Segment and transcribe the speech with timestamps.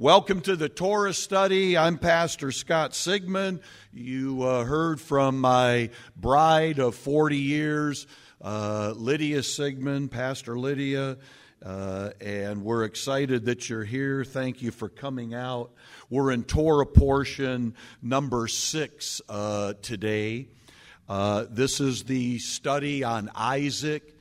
[0.00, 1.76] Welcome to the Torah study.
[1.76, 3.60] I'm Pastor Scott Sigman.
[3.92, 8.06] You uh, heard from my bride of 40 years,
[8.40, 11.18] uh, Lydia Sigman, Pastor Lydia,
[11.62, 14.24] uh, and we're excited that you're here.
[14.24, 15.70] Thank you for coming out.
[16.08, 20.48] We're in Torah portion number six uh, today.
[21.10, 24.16] Uh, this is the study on Isaac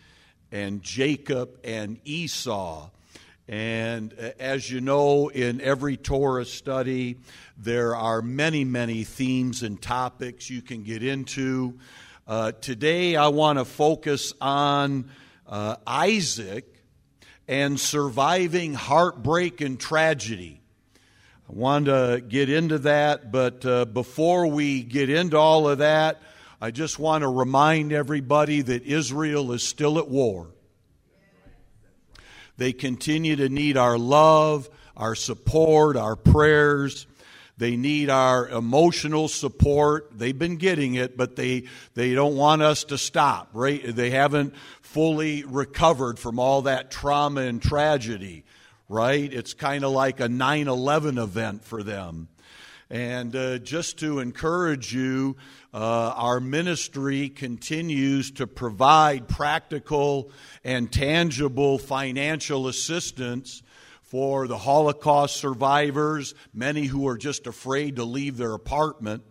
[0.52, 2.90] and Jacob and Esau.
[3.50, 7.18] And uh, as you know, in every Torah study,
[7.58, 11.80] there are many, many themes and topics you can get into.
[12.28, 15.10] Uh, today, I want to focus on
[15.48, 16.72] uh, Isaac
[17.48, 20.62] and surviving heartbreak and tragedy.
[21.50, 26.22] I want to get into that, but uh, before we get into all of that,
[26.62, 30.50] I just want to remind everybody that Israel is still at war.
[32.60, 37.08] They continue to need our love, our support, our prayers.
[37.58, 40.12] They need our emotional support.
[40.18, 43.82] They've been getting it, but they, they don't want us to stop, right?
[43.84, 48.44] They haven't fully recovered from all that trauma and tragedy,
[48.90, 49.32] right?
[49.32, 52.28] It's kind of like a 9 11 event for them.
[52.92, 55.38] And uh, just to encourage you,
[55.72, 55.78] uh,
[56.16, 60.32] our ministry continues to provide practical
[60.64, 63.62] and tangible financial assistance
[64.02, 69.24] for the Holocaust survivors, many who are just afraid to leave their apartment.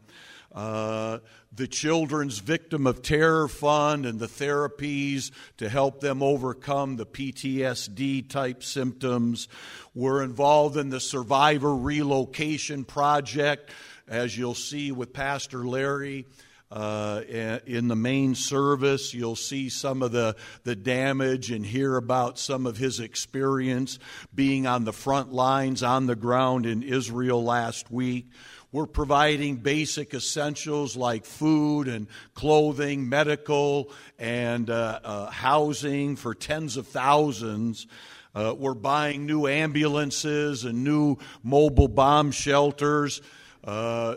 [0.53, 1.19] Uh,
[1.53, 8.29] the Children's Victim of Terror Fund and the therapies to help them overcome the PTSD
[8.29, 9.49] type symptoms.
[9.95, 13.71] We're involved in the Survivor Relocation Project,
[14.07, 16.27] as you'll see with Pastor Larry.
[16.71, 17.23] Uh,
[17.65, 22.67] in the main service, you'll see some of the, the damage and hear about some
[22.67, 23.99] of his experience
[24.35, 28.27] being on the front lines on the ground in Israel last week.
[28.71, 36.77] We're providing basic essentials like food and clothing, medical, and uh, uh, housing for tens
[36.77, 37.87] of thousands.
[38.35, 43.23] Uh, we're buying new ambulances and new mobile bomb shelters.
[43.65, 44.17] Uh,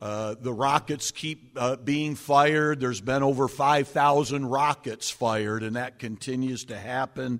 [0.00, 2.80] uh, the rockets keep uh, being fired.
[2.80, 7.38] There's been over 5,000 rockets fired, and that continues to happen.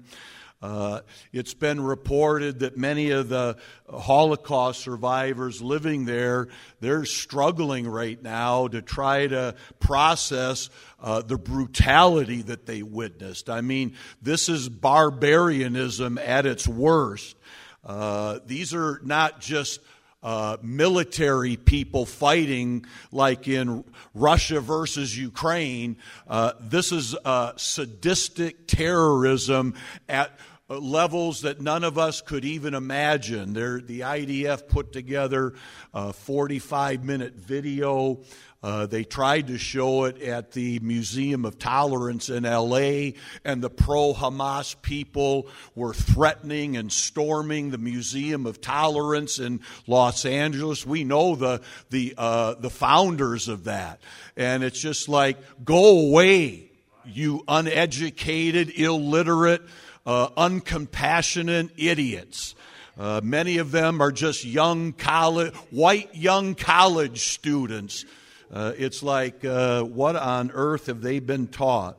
[0.63, 1.01] Uh,
[1.33, 3.57] it's been reported that many of the
[3.91, 6.49] Holocaust survivors living there,
[6.81, 13.51] they're struggling right now to try to process uh, the brutality that they witnessed.
[13.51, 17.37] I mean, this is barbarianism at its worst.
[17.85, 19.81] Uh, these are not just
[20.23, 23.85] uh, military people fighting, like in
[24.15, 25.97] Russia versus Ukraine.
[26.29, 29.75] Uh, this is uh, sadistic terrorism
[30.09, 30.31] at
[30.79, 33.53] levels that none of us could even imagine.
[33.53, 35.55] They're, the IDF put together
[35.93, 38.21] a 45 minute video.
[38.63, 43.11] Uh, they tried to show it at the Museum of Tolerance in LA,
[43.45, 50.25] and the pro Hamas people were threatening and storming the Museum of Tolerance in Los
[50.25, 50.87] Angeles.
[50.87, 54.01] We know the, the, uh, the founders of that.
[54.37, 56.71] And it's just like, go away,
[57.05, 59.63] you uneducated, illiterate,
[60.07, 62.55] uh, uncompassionate idiots.
[62.99, 68.05] Uh, many of them are just young college, white young college students.
[68.53, 71.99] Uh, it's like, uh, what on earth have they been taught?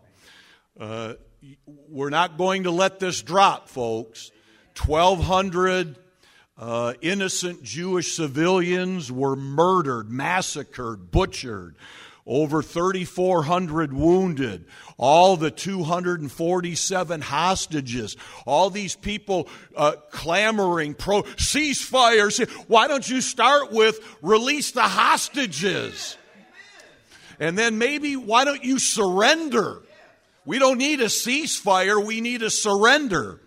[0.80, 1.14] Uh,
[1.90, 4.32] we're not going to let this drop, folks.
[4.86, 5.98] 1,200
[6.58, 11.76] uh, innocent Jewish civilians were murdered, massacred, butchered
[12.26, 14.66] over 3,400 wounded,
[14.98, 18.16] all the 247 hostages,
[18.46, 22.50] all these people uh, clamoring pro ceasefire.
[22.68, 26.18] Why don't you start with release the hostages?
[27.40, 29.82] And then maybe why don't you surrender?
[30.46, 33.42] We don't need a ceasefire, we need a surrender.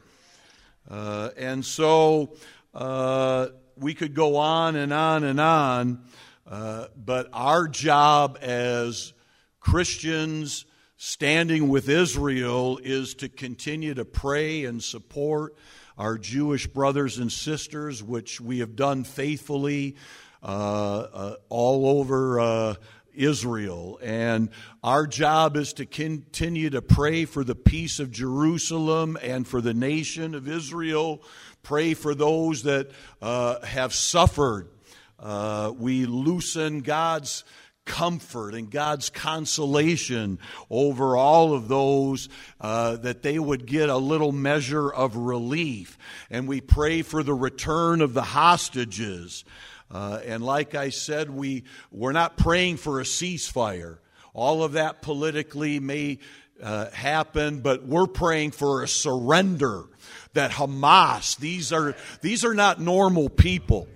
[0.89, 2.37] Uh, and so
[2.75, 6.05] uh, we could go on and on and on.
[6.49, 9.13] Uh, but our job as
[9.59, 10.65] Christians
[10.97, 15.55] standing with Israel is to continue to pray and support
[15.99, 19.97] our Jewish brothers and sisters, which we have done faithfully
[20.43, 22.75] uh, uh, all over uh,
[23.13, 23.99] Israel.
[24.03, 24.51] And
[24.85, 29.75] our job is to continue to pray for the peace of Jerusalem and for the
[29.75, 31.23] nation of Israel.
[31.63, 32.91] Pray for those that
[33.21, 34.69] uh, have suffered.
[35.19, 37.45] Uh, we loosen God's
[37.87, 42.29] comfort and God's consolation over all of those,
[42.61, 45.97] uh, that they would get a little measure of relief.
[46.29, 49.45] And we pray for the return of the hostages.
[49.91, 53.99] Uh, and like I said, we, we're not praying for a ceasefire.
[54.35, 56.19] All of that politically may
[56.63, 59.85] uh, happen, but we're praying for a surrender.
[60.35, 63.89] That Hamas, these are, these are not normal people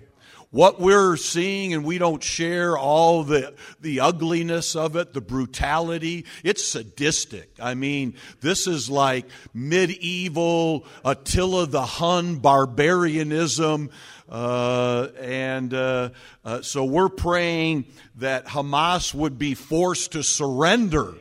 [0.51, 6.25] what we're seeing and we don't share all the, the ugliness of it, the brutality.
[6.43, 7.51] It's sadistic.
[7.61, 13.91] I mean, this is like medieval Attila the Hun barbarianism.
[14.29, 16.11] Uh, and uh,
[16.45, 17.85] uh, so we're praying
[18.17, 21.15] that Hamas would be forced to surrender.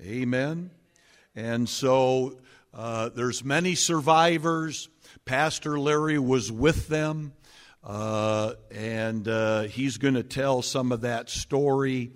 [0.00, 0.22] Amen.
[0.22, 0.70] Amen.
[1.36, 2.38] And so
[2.72, 4.88] uh, there's many survivors.
[5.24, 7.32] Pastor Larry was with them.
[7.84, 12.12] Uh, and uh, he's going to tell some of that story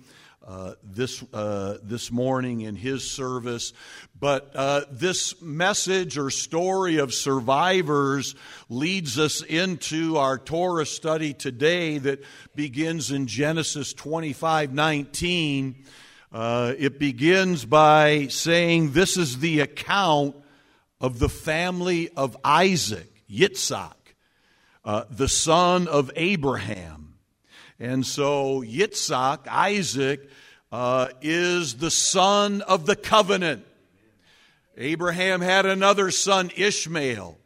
[0.47, 3.71] uh, this uh, this morning in his service.
[4.19, 8.33] But uh, this message or story of survivors
[8.67, 12.23] leads us into our Torah study today that
[12.55, 15.83] begins in Genesis twenty five nineteen.
[16.33, 20.35] It begins by saying, This is the account
[20.99, 23.98] of the family of Isaac, Yitzhak
[24.85, 27.15] uh, the son of Abraham.
[27.79, 30.29] And so Yitzhak, Isaac,
[30.71, 33.65] uh, is the son of the covenant.
[34.77, 37.37] Abraham had another son, Ishmael.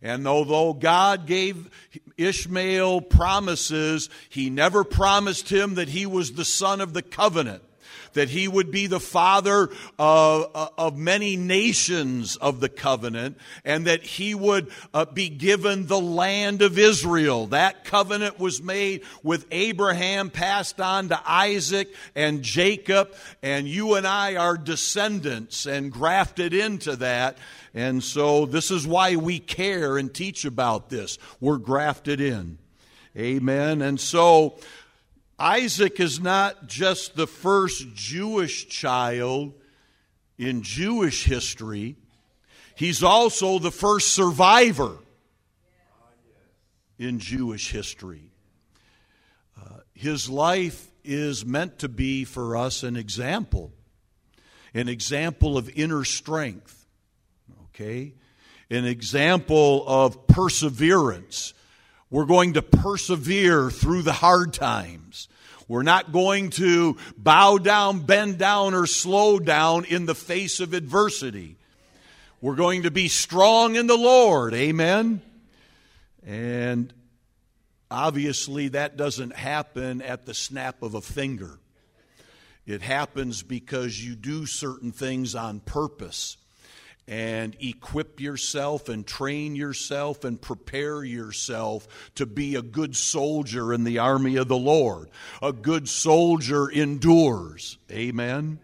[0.00, 1.70] And although God gave
[2.16, 7.62] Ishmael promises, he never promised him that he was the son of the covenant
[8.18, 14.02] that he would be the father of, of many nations of the covenant, and that
[14.02, 17.46] he would uh, be given the land of Israel.
[17.46, 24.06] That covenant was made with Abraham, passed on to Isaac and Jacob, and you and
[24.06, 27.38] I are descendants and grafted into that.
[27.72, 31.18] And so this is why we care and teach about this.
[31.40, 32.58] We're grafted in.
[33.16, 33.82] Amen.
[33.82, 34.58] And so
[35.38, 39.54] Isaac is not just the first Jewish child
[40.36, 41.96] in Jewish history,
[42.74, 44.98] he's also the first survivor
[46.98, 48.32] in Jewish history.
[49.56, 53.72] Uh, his life is meant to be for us an example,
[54.74, 56.86] an example of inner strength,
[57.66, 58.14] okay?
[58.70, 61.54] An example of perseverance
[62.10, 65.28] we're going to persevere through the hard times.
[65.66, 70.72] We're not going to bow down, bend down, or slow down in the face of
[70.72, 71.56] adversity.
[72.40, 74.54] We're going to be strong in the Lord.
[74.54, 75.20] Amen.
[76.26, 76.92] And
[77.90, 81.58] obviously, that doesn't happen at the snap of a finger.
[82.66, 86.38] It happens because you do certain things on purpose
[87.08, 93.84] and equip yourself and train yourself and prepare yourself to be a good soldier in
[93.84, 95.08] the army of the Lord.
[95.40, 97.78] A good soldier endures.
[97.90, 98.58] Amen.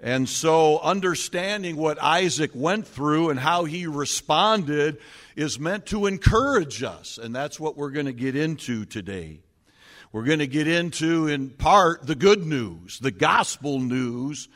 [0.00, 4.98] And so, understanding what Isaac went through and how he responded
[5.34, 7.18] is meant to encourage us.
[7.18, 9.40] And that's what we're going to get into today.
[10.12, 14.48] We're going to get into, in part, the good news, the gospel news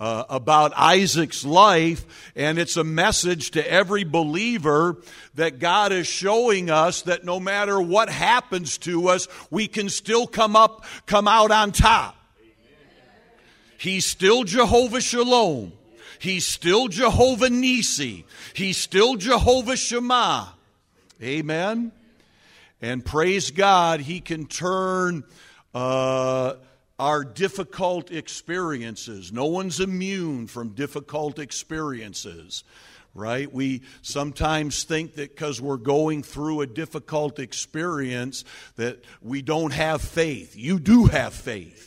[0.00, 4.96] uh, about Isaac's life, and it's a message to every believer
[5.34, 10.26] that God is showing us that no matter what happens to us, we can still
[10.26, 12.16] come up, come out on top.
[13.76, 15.72] He's still Jehovah Shalom.
[16.18, 18.26] He's still Jehovah Nisi.
[18.54, 20.46] He's still Jehovah Shema.
[21.22, 21.92] Amen.
[22.82, 25.24] And praise God, He can turn.
[25.74, 26.54] Uh,
[27.00, 29.32] our difficult experiences.
[29.32, 32.62] No one's immune from difficult experiences,
[33.14, 33.50] right?
[33.50, 38.44] We sometimes think that because we're going through a difficult experience
[38.76, 40.54] that we don't have faith.
[40.54, 41.86] You do have faith.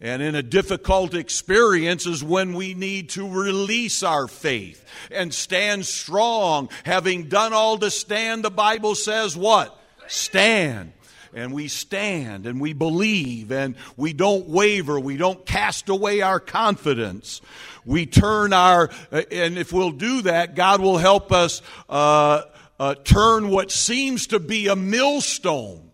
[0.00, 5.86] And in a difficult experience is when we need to release our faith and stand
[5.86, 6.68] strong.
[6.84, 9.76] Having done all to stand, the Bible says what?
[10.06, 10.92] Stand
[11.34, 14.98] and we stand and we believe and we don't waver.
[14.98, 17.40] We don't cast away our confidence.
[17.84, 22.42] We turn our, and if we'll do that, God will help us uh,
[22.78, 25.90] uh, turn what seems to be a millstone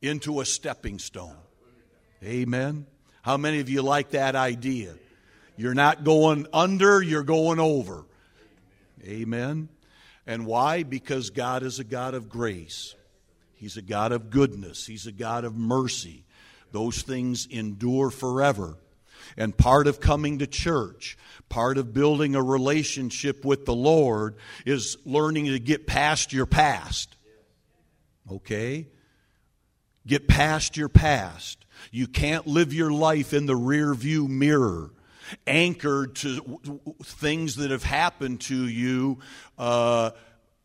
[0.00, 1.36] into a stepping stone.
[2.24, 2.86] Amen.
[3.22, 4.94] How many of you like that idea?
[5.56, 8.04] You're not going under, you're going over.
[9.04, 9.68] Amen.
[10.26, 10.82] And why?
[10.82, 12.94] Because God is a God of grace.
[13.62, 14.88] He's a God of goodness.
[14.88, 16.24] He's a God of mercy.
[16.72, 18.76] Those things endure forever.
[19.36, 21.16] And part of coming to church,
[21.48, 24.34] part of building a relationship with the Lord
[24.66, 27.14] is learning to get past your past.
[28.28, 28.88] Okay?
[30.08, 31.64] Get past your past.
[31.92, 34.90] You can't live your life in the rear view mirror,
[35.46, 39.20] anchored to things that have happened to you
[39.56, 40.10] uh,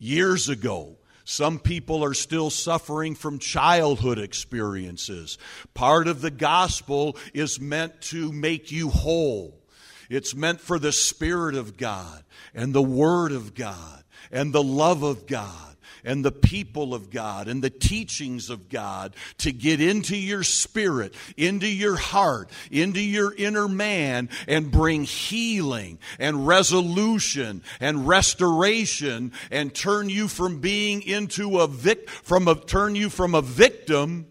[0.00, 0.96] years ago.
[1.30, 5.36] Some people are still suffering from childhood experiences.
[5.74, 9.60] Part of the gospel is meant to make you whole.
[10.08, 15.02] It's meant for the Spirit of God and the Word of God and the love
[15.02, 15.67] of God
[16.04, 21.14] and the people of God and the teachings of God to get into your spirit,
[21.36, 29.74] into your heart, into your inner man and bring healing and resolution and restoration and
[29.74, 34.26] turn you from being into a vic from a turn you from a victim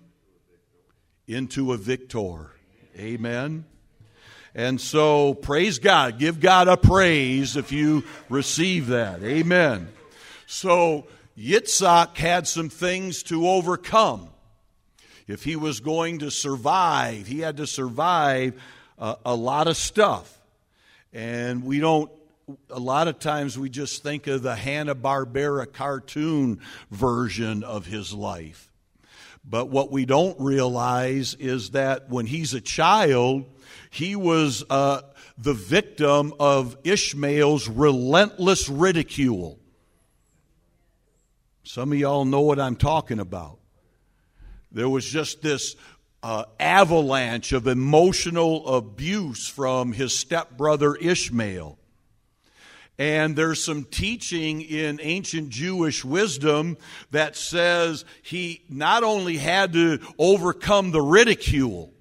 [1.27, 2.51] into a victor.
[2.97, 3.65] Amen.
[4.55, 6.17] And so, praise God.
[6.17, 9.21] Give God a praise if you receive that.
[9.21, 9.87] Amen.
[10.47, 11.05] So,
[11.37, 14.29] Yitzhak had some things to overcome.
[15.27, 18.53] If he was going to survive, he had to survive
[18.97, 20.33] a, a lot of stuff.
[21.13, 22.09] And we don't,
[22.69, 28.71] a lot of times we just think of the Hanna-Barbera cartoon version of his life.
[29.43, 33.45] But what we don't realize is that when he's a child,
[33.89, 35.01] he was uh,
[35.37, 39.56] the victim of Ishmael's relentless ridicule.
[41.67, 43.59] Some of y'all know what I'm talking about.
[44.71, 45.75] There was just this
[46.23, 51.77] uh, avalanche of emotional abuse from his stepbrother Ishmael.
[52.97, 56.77] And there's some teaching in ancient Jewish wisdom
[57.11, 61.91] that says he not only had to overcome the ridicule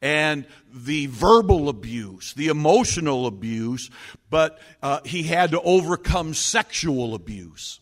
[0.00, 3.90] and the verbal abuse, the emotional abuse,
[4.30, 7.80] but uh, he had to overcome sexual abuse.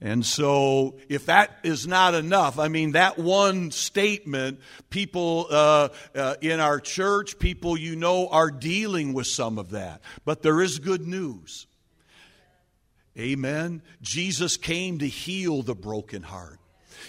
[0.00, 4.60] And so, if that is not enough, I mean, that one statement,
[4.90, 10.02] people uh, uh, in our church, people you know, are dealing with some of that.
[10.24, 11.66] But there is good news.
[13.18, 13.82] Amen.
[14.02, 16.58] Jesus came to heal the broken heart.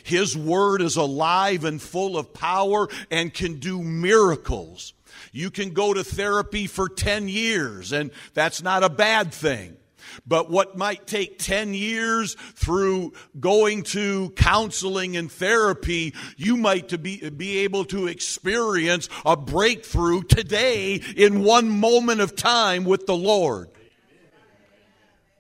[0.04, 4.94] His word is alive and full of power and can do miracles.
[5.32, 9.78] You can go to therapy for 10 years, and that's not a bad thing.
[10.26, 16.98] But what might take 10 years through going to counseling and therapy, you might to
[16.98, 23.16] be, be able to experience a breakthrough today in one moment of time with the
[23.16, 23.70] Lord.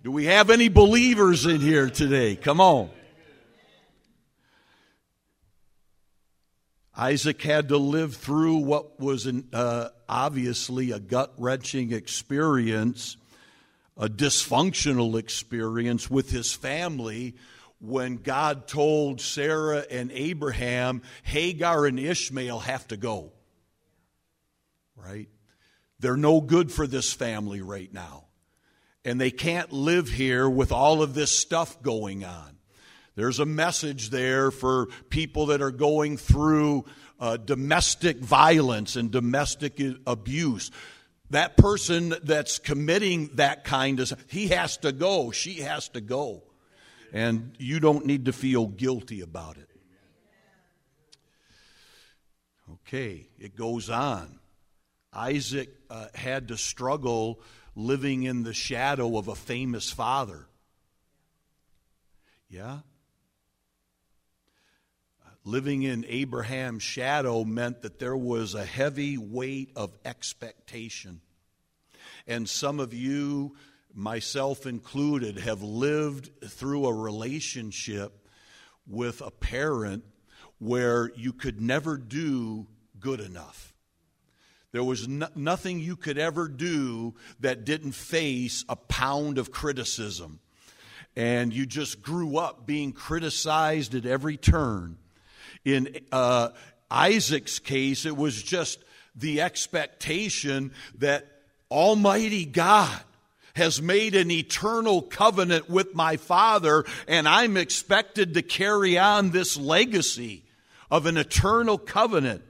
[0.03, 2.36] Do we have any believers in here today?
[2.36, 2.91] Come on.
[6.98, 13.17] Isaac had to live through what was an, uh, obviously a gut wrenching experience
[13.98, 17.36] a dysfunctional experience with his family
[17.80, 23.32] when God told Sarah and Abraham, Hagar and Ishmael have to go.
[24.96, 25.30] Right?
[26.00, 28.25] They're no good for this family right now.
[29.04, 32.58] And they can't live here with all of this stuff going on.
[33.16, 36.86] There's a message there for people that are going through
[37.20, 40.72] uh, domestic violence and domestic abuse
[41.36, 46.44] that person that's committing that kind of he has to go she has to go.
[47.12, 49.70] And you don't need to feel guilty about it.
[52.72, 54.39] Okay it goes on.
[55.12, 57.42] Isaac uh, had to struggle
[57.75, 60.48] living in the shadow of a famous father.
[62.50, 62.80] Yeah?
[65.44, 71.22] Living in Abraham's shadow meant that there was a heavy weight of expectation.
[72.27, 73.55] And some of you,
[73.94, 78.27] myself included, have lived through a relationship
[78.88, 80.03] with a parent
[80.60, 82.67] where you could never do
[83.00, 83.74] good enough.
[84.72, 90.39] There was no, nothing you could ever do that didn't face a pound of criticism.
[91.15, 94.98] And you just grew up being criticized at every turn.
[95.63, 96.50] In uh,
[96.91, 98.84] Isaac's case, it was just
[99.15, 101.35] the expectation that
[101.69, 103.01] Almighty God
[103.55, 109.57] has made an eternal covenant with my Father, and I'm expected to carry on this
[109.57, 110.43] legacy
[110.91, 112.43] of an eternal covenant.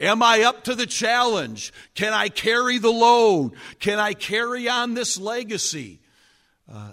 [0.00, 1.72] Am I up to the challenge?
[1.94, 3.52] Can I carry the load?
[3.78, 6.00] Can I carry on this legacy?
[6.70, 6.92] Uh,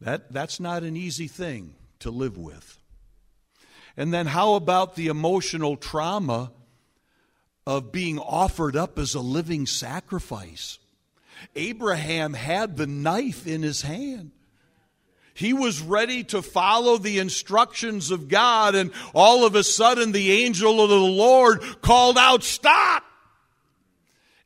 [0.00, 2.78] that, that's not an easy thing to live with.
[3.96, 6.52] And then, how about the emotional trauma
[7.68, 10.78] of being offered up as a living sacrifice?
[11.54, 14.30] Abraham had the knife in his hand.
[15.34, 20.32] He was ready to follow the instructions of God, and all of a sudden, the
[20.44, 23.04] angel of the Lord called out, Stop!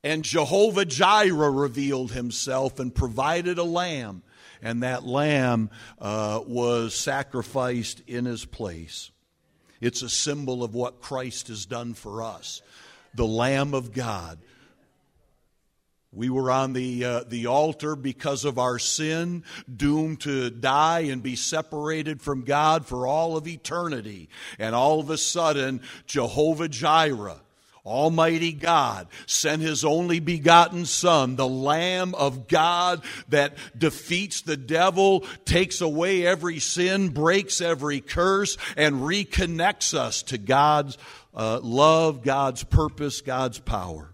[0.03, 4.25] And Jehovah Jireh revealed himself and provided a lamb,
[4.61, 9.13] and that lamb uh, was sacrificed in his place.
[9.81, 12.63] It's a symbol of what Christ has done for us.
[13.15, 14.39] The Lamb of God
[16.15, 21.23] we were on the, uh, the altar because of our sin, doomed to die and
[21.23, 24.29] be separated from God for all of eternity.
[24.59, 27.41] And all of a sudden, Jehovah Jireh,
[27.85, 35.25] Almighty God sent His only begotten Son, the Lamb of God that defeats the devil,
[35.45, 40.97] takes away every sin, breaks every curse, and reconnects us to God's
[41.35, 44.13] uh, love, God's purpose, God's power.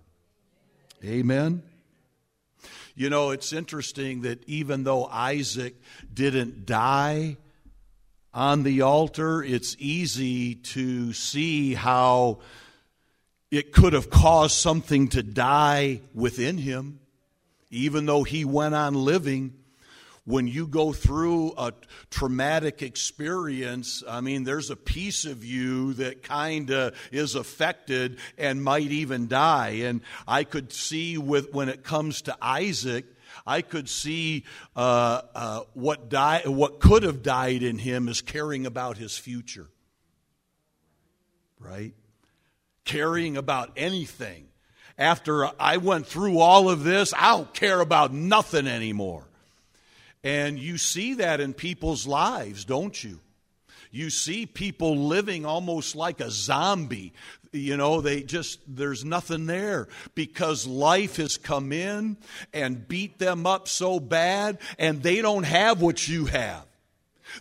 [1.04, 1.62] Amen.
[2.94, 5.76] You know, it's interesting that even though Isaac
[6.12, 7.36] didn't die
[8.34, 12.38] on the altar, it's easy to see how
[13.50, 17.00] it could have caused something to die within him,
[17.70, 19.54] even though he went on living
[20.28, 21.72] when you go through a
[22.10, 28.62] traumatic experience, I mean, there's a piece of you that kind of is affected and
[28.62, 29.84] might even die.
[29.84, 33.06] And I could see with when it comes to Isaac,
[33.46, 34.44] I could see
[34.76, 39.68] uh, uh, what die, what could have died in him is caring about his future,
[41.58, 41.94] right?
[42.88, 44.46] Caring about anything.
[44.96, 49.24] After I went through all of this, I don't care about nothing anymore.
[50.24, 53.20] And you see that in people's lives, don't you?
[53.90, 57.12] You see people living almost like a zombie.
[57.52, 62.16] You know, they just, there's nothing there because life has come in
[62.54, 66.64] and beat them up so bad and they don't have what you have.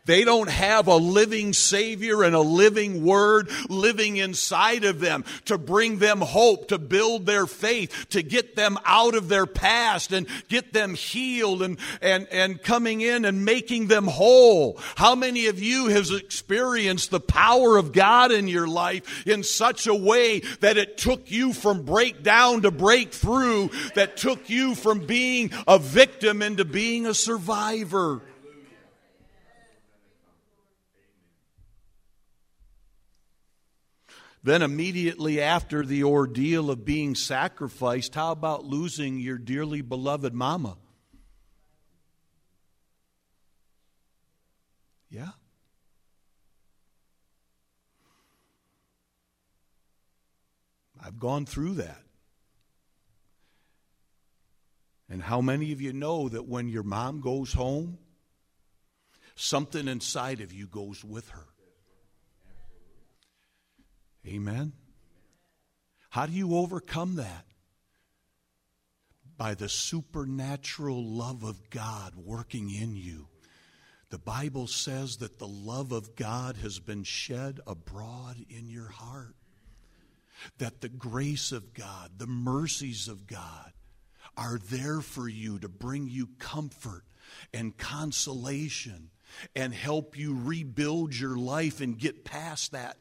[0.06, 5.58] They don't have a living Savior and a living Word living inside of them to
[5.58, 10.28] bring them hope, to build their faith, to get them out of their past and
[10.48, 14.80] get them healed and, and, and coming in and making them whole.
[14.96, 19.88] How many of you has experienced the power of God in your life in such
[19.88, 25.52] a way that it took you from breakdown to breakthrough, that took you from being
[25.68, 28.22] a victim into being a survivor?
[34.48, 40.78] Then, immediately after the ordeal of being sacrificed, how about losing your dearly beloved mama?
[45.10, 45.32] Yeah.
[51.04, 52.04] I've gone through that.
[55.10, 57.98] And how many of you know that when your mom goes home,
[59.36, 61.47] something inside of you goes with her?
[64.28, 64.74] Amen.
[66.10, 67.46] How do you overcome that?
[69.38, 73.28] By the supernatural love of God working in you.
[74.10, 79.36] The Bible says that the love of God has been shed abroad in your heart.
[80.58, 83.72] That the grace of God, the mercies of God,
[84.36, 87.04] are there for you to bring you comfort
[87.54, 89.10] and consolation
[89.56, 92.98] and help you rebuild your life and get past that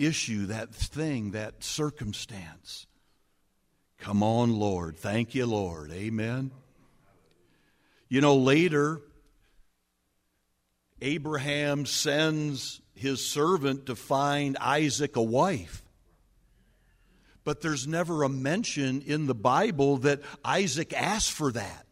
[0.00, 2.86] issue, that thing, that circumstance.
[3.98, 4.96] Come on, Lord.
[4.96, 5.92] Thank you, Lord.
[5.92, 6.50] Amen.
[8.08, 9.00] You know, later,
[11.00, 15.82] Abraham sends his servant to find Isaac a wife.
[17.44, 21.86] But there's never a mention in the Bible that Isaac asked for that.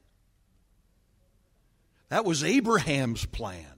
[2.11, 3.78] That was Abraham's plan.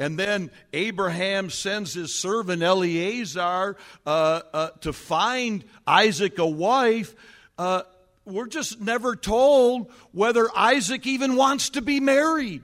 [0.00, 7.14] And then Abraham sends his servant Eliezer uh, uh, to find Isaac a wife.
[7.58, 7.82] Uh,
[8.24, 12.62] we're just never told whether Isaac even wants to be married.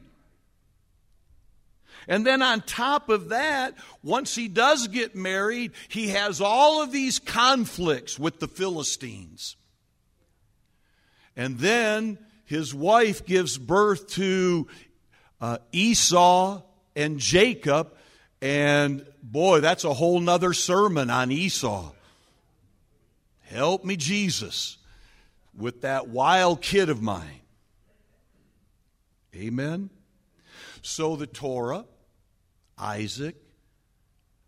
[2.08, 6.90] And then on top of that, once he does get married, he has all of
[6.90, 9.56] these conflicts with the Philistines.
[11.36, 14.68] And then his wife gives birth to
[15.38, 16.62] uh, Esau
[16.96, 17.94] and Jacob,
[18.40, 21.92] and boy, that's a whole nother sermon on Esau.
[23.42, 24.78] Help me, Jesus,
[25.56, 27.40] with that wild kid of mine.
[29.34, 29.90] Amen.
[30.82, 31.84] So the Torah,
[32.78, 33.36] Isaac,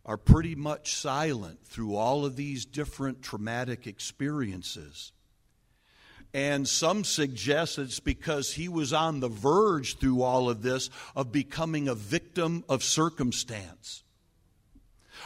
[0.05, 5.13] are pretty much silent through all of these different traumatic experiences.
[6.35, 11.33] And some suggest it's because he was on the verge through all of this of
[11.33, 14.05] becoming a victim of circumstance,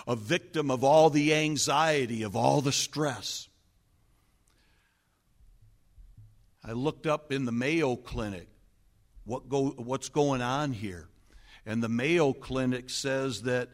[0.07, 3.49] a victim of all the anxiety, of all the stress.
[6.65, 8.47] I looked up in the Mayo Clinic
[9.25, 11.09] what go, what's going on here.
[11.67, 13.71] And the Mayo Clinic says that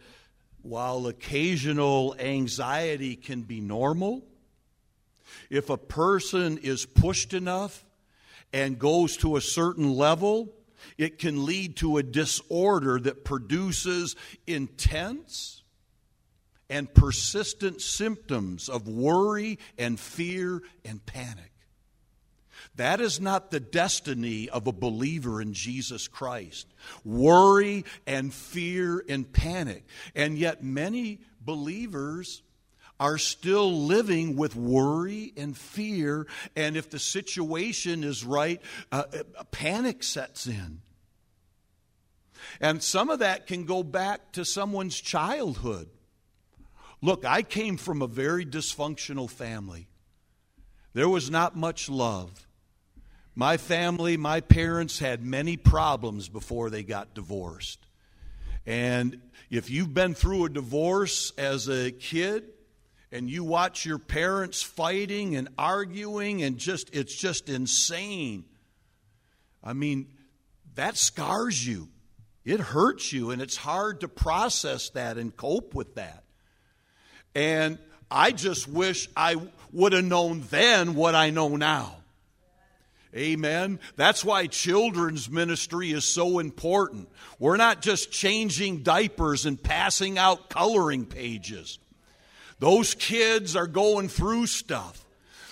[0.62, 4.24] while occasional anxiety can be normal,
[5.50, 7.84] if a person is pushed enough
[8.52, 10.54] and goes to a certain level,
[10.96, 15.62] it can lead to a disorder that produces intense
[16.70, 21.52] and persistent symptoms of worry and fear and panic.
[22.76, 26.66] That is not the destiny of a believer in Jesus Christ.
[27.04, 29.84] Worry and fear and panic.
[30.14, 32.42] And yet, many believers
[33.00, 36.26] are still living with worry and fear.
[36.56, 39.04] And if the situation is right, uh,
[39.50, 40.80] panic sets in.
[42.60, 45.88] And some of that can go back to someone's childhood.
[47.00, 49.88] Look, I came from a very dysfunctional family.
[50.94, 52.46] There was not much love.
[53.36, 57.78] My family, my parents had many problems before they got divorced.
[58.66, 62.50] And if you've been through a divorce as a kid
[63.10, 68.44] and you watch your parents fighting and arguing and just it's just insane.
[69.62, 70.08] I mean,
[70.74, 71.88] that scars you.
[72.44, 76.24] It hurts you and it's hard to process that and cope with that.
[77.34, 77.78] And
[78.10, 79.36] I just wish I
[79.72, 81.96] would have known then what I know now.
[83.14, 83.80] Amen.
[83.96, 87.08] That's why children's ministry is so important.
[87.38, 91.78] We're not just changing diapers and passing out coloring pages.
[92.58, 95.04] Those kids are going through stuff.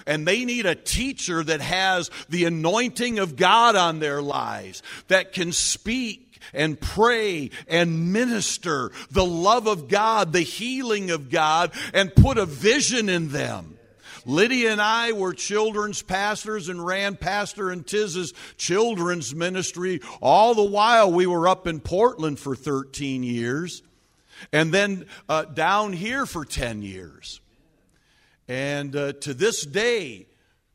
[0.07, 5.33] And they need a teacher that has the anointing of God on their lives, that
[5.33, 12.15] can speak and pray and minister the love of God, the healing of God, and
[12.15, 13.79] put a vision in them.
[14.25, 20.01] Lydia and I were children's pastors and ran Pastor and Tiz's children's ministry.
[20.21, 23.83] All the while we were up in Portland for 13 years
[24.53, 27.41] and then uh, down here for 10 years.
[28.49, 30.27] And uh, to this day,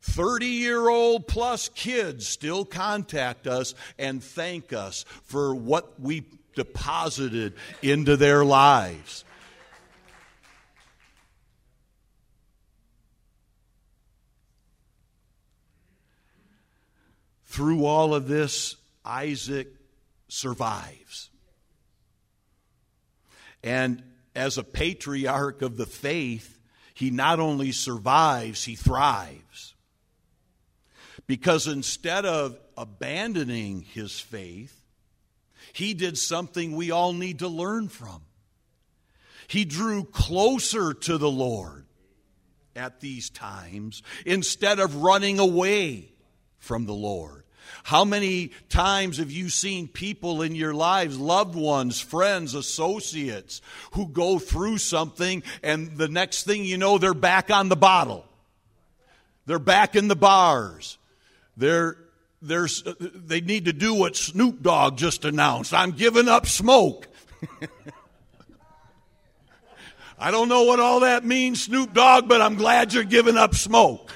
[0.01, 7.53] 30 year old plus kids still contact us and thank us for what we deposited
[7.81, 9.23] into their lives.
[17.45, 19.67] Through all of this, Isaac
[20.29, 21.00] survives.
[23.63, 24.03] And
[24.35, 26.59] as a patriarch of the faith,
[26.93, 29.75] he not only survives, he thrives.
[31.27, 34.81] Because instead of abandoning his faith,
[35.73, 38.21] he did something we all need to learn from.
[39.47, 41.85] He drew closer to the Lord
[42.75, 46.13] at these times instead of running away
[46.57, 47.40] from the Lord.
[47.83, 53.61] How many times have you seen people in your lives, loved ones, friends, associates,
[53.93, 58.25] who go through something and the next thing you know, they're back on the bottle?
[59.45, 60.97] They're back in the bars.
[61.57, 61.97] They're,
[62.41, 67.07] they need to do what Snoop Dogg just announced I'm giving up smoke.
[70.19, 73.55] I don't know what all that means, Snoop Dogg, but I'm glad you're giving up
[73.55, 74.10] smoke.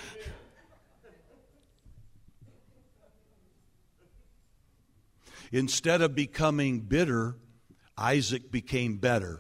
[5.56, 7.38] Instead of becoming bitter,
[7.98, 9.40] Isaac became better.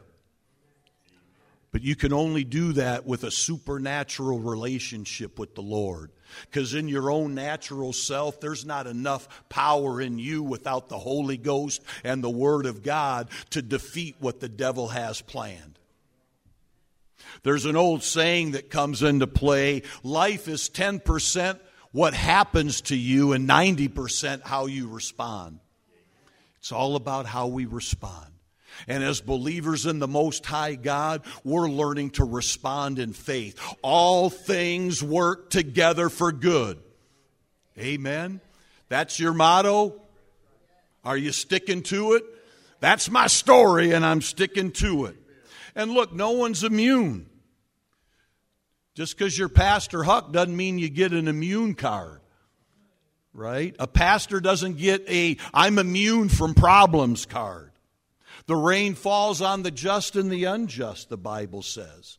[1.73, 6.12] But you can only do that with a supernatural relationship with the Lord.
[6.49, 11.36] Because in your own natural self, there's not enough power in you without the Holy
[11.36, 15.78] Ghost and the Word of God to defeat what the devil has planned.
[17.43, 21.60] There's an old saying that comes into play life is 10%
[21.91, 25.60] what happens to you and 90% how you respond.
[26.65, 28.25] It's all about how we respond.
[28.88, 33.62] And as believers in the Most High God, we're learning to respond in faith.
[33.84, 36.80] All things work together for good.
[37.78, 38.41] Amen.
[38.89, 40.01] That's your motto?
[41.04, 42.23] Are you sticking to it?
[42.80, 45.17] That's my story, and I'm sticking to it.
[45.75, 47.28] And look, no one's immune.
[48.95, 52.21] Just because you're Pastor Huch doesn't mean you get an immune card.
[53.35, 53.75] Right?
[53.79, 57.71] A pastor doesn't get a I'm immune from problems card.
[58.47, 62.17] The rain falls on the just and the unjust, the Bible says.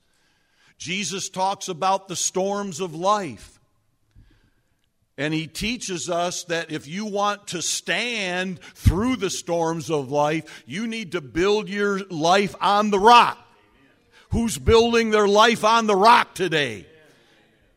[0.76, 3.59] Jesus talks about the storms of life.
[5.16, 10.64] And he teaches us that if you want to stand through the storms of life,
[10.66, 13.38] you need to build your life on the rock.
[14.33, 16.87] Who's building their life on the rock today?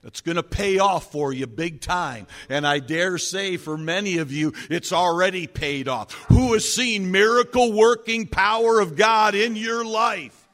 [0.03, 2.25] It's going to pay off for you big time.
[2.47, 6.13] And I dare say for many of you, it's already paid off.
[6.29, 10.47] Who has seen miracle working power of God in your life?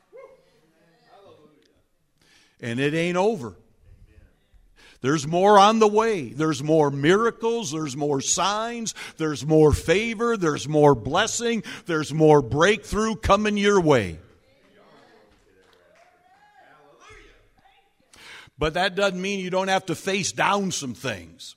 [2.59, 3.55] And it ain't over.
[5.01, 6.29] There's more on the way.
[6.29, 7.71] There's more miracles.
[7.71, 8.95] There's more signs.
[9.17, 10.35] There's more favor.
[10.35, 11.61] There's more blessing.
[11.85, 14.17] There's more breakthrough coming your way.
[18.57, 21.55] But that doesn't mean you don't have to face down some things.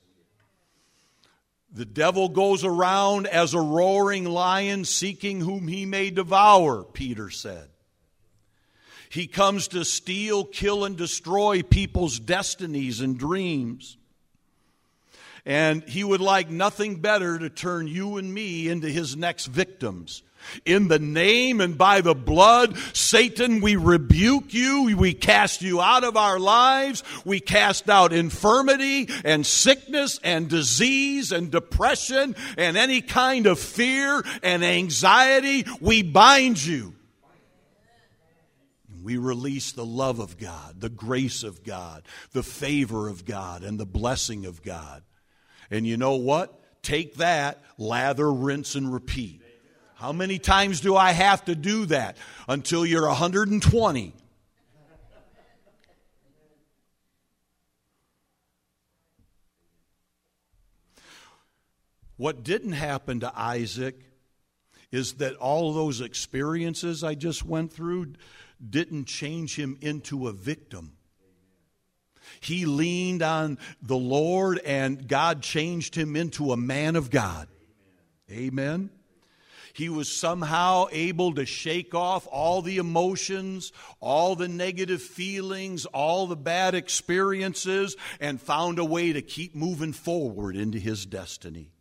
[1.71, 7.69] The devil goes around as a roaring lion seeking whom he may devour, Peter said.
[9.09, 13.97] He comes to steal, kill, and destroy people's destinies and dreams.
[15.45, 20.21] And he would like nothing better to turn you and me into his next victims.
[20.65, 24.95] In the name and by the blood, Satan, we rebuke you.
[24.97, 27.03] We cast you out of our lives.
[27.25, 34.23] We cast out infirmity and sickness and disease and depression and any kind of fear
[34.41, 35.65] and anxiety.
[35.79, 36.95] We bind you.
[39.01, 43.79] We release the love of God, the grace of God, the favor of God, and
[43.79, 45.03] the blessing of God.
[45.71, 46.83] And you know what?
[46.83, 49.41] Take that, lather, rinse, and repeat.
[49.99, 52.15] How many times do I have to do that?
[52.47, 54.13] Until you're 120.
[62.15, 63.99] What didn't happen to Isaac
[64.89, 68.13] is that all those experiences I just went through
[68.65, 70.93] didn't change him into a victim.
[72.39, 77.49] He leaned on the Lord and God changed him into a man of God.
[78.31, 78.91] Amen.
[79.73, 86.27] He was somehow able to shake off all the emotions, all the negative feelings, all
[86.27, 91.71] the bad experiences, and found a way to keep moving forward into his destiny.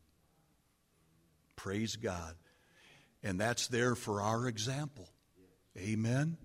[1.56, 2.34] Praise God.
[3.22, 5.08] And that's there for our example.
[5.76, 6.36] Amen.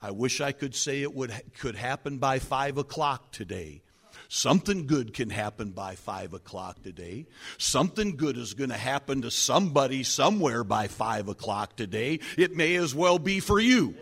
[0.00, 3.82] I wish I could say it would could happen by five o'clock today.
[4.28, 7.26] Something good can happen by five o'clock today.
[7.58, 12.20] Something good is going to happen to somebody somewhere by five o'clock today.
[12.36, 13.94] It may as well be for you.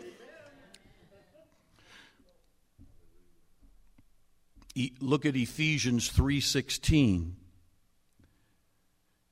[5.01, 7.37] Look at Ephesians 3:16.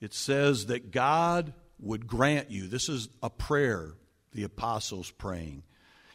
[0.01, 2.69] It says that God would grant you.
[2.69, 3.95] This is a prayer
[4.33, 5.63] the apostles praying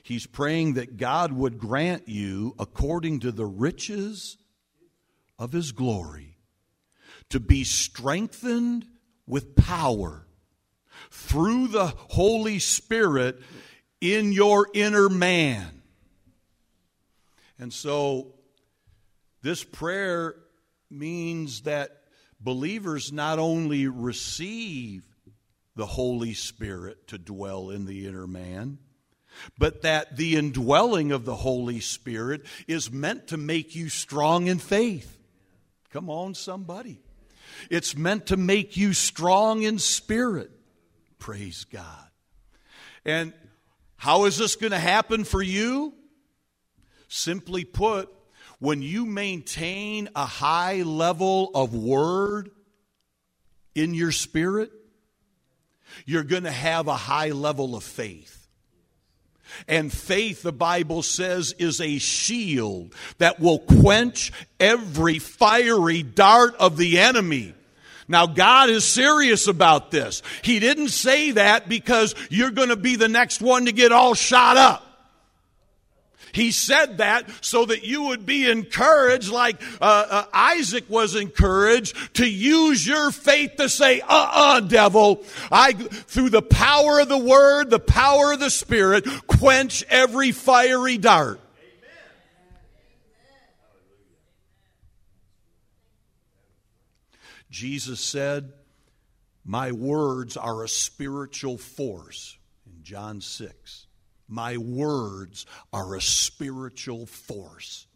[0.07, 4.37] He's praying that God would grant you, according to the riches
[5.39, 6.37] of His glory,
[7.29, 8.85] to be strengthened
[9.25, 10.25] with power
[11.11, 13.41] through the Holy Spirit
[14.01, 15.81] in your inner man.
[17.59, 18.33] And so,
[19.41, 20.35] this prayer
[20.89, 22.03] means that
[22.39, 25.03] believers not only receive
[25.75, 28.79] the Holy Spirit to dwell in the inner man,
[29.57, 34.57] but that the indwelling of the Holy Spirit is meant to make you strong in
[34.57, 35.16] faith.
[35.97, 37.01] Come on, somebody.
[37.71, 40.51] It's meant to make you strong in spirit.
[41.17, 42.05] Praise God.
[43.03, 43.33] And
[43.95, 45.95] how is this going to happen for you?
[47.07, 48.13] Simply put,
[48.59, 52.51] when you maintain a high level of word
[53.73, 54.69] in your spirit,
[56.05, 58.36] you're going to have a high level of faith.
[59.67, 66.77] And faith, the Bible says, is a shield that will quench every fiery dart of
[66.77, 67.53] the enemy.
[68.07, 70.21] Now, God is serious about this.
[70.41, 74.13] He didn't say that because you're going to be the next one to get all
[74.13, 74.86] shot up.
[76.31, 82.15] He said that so that you would be encouraged, like uh, uh, Isaac was encouraged,
[82.15, 87.17] to use your faith to say, uh uh devil, I, through the power of the
[87.17, 91.39] word, the power of the spirit, quench every fiery dart.
[97.49, 98.53] Jesus said,
[99.43, 102.37] My words are a spiritual force
[102.67, 103.86] in John 6.
[104.27, 107.87] My words are a spiritual force